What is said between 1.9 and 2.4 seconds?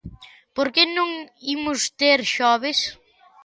ter